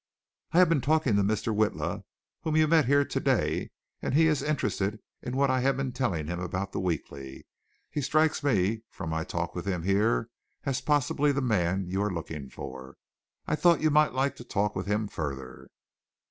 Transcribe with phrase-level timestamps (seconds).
[0.51, 1.55] "I have been talking to Mr.
[1.55, 2.03] Witla,
[2.41, 3.69] whom you met here today,
[4.01, 7.45] and he is interested in what I have been telling him about the Weekly.
[7.87, 10.31] He strikes me from my talk with him here
[10.63, 12.95] as being possibly the man you are looking for.
[13.45, 15.69] I thought that you might like to talk with him further."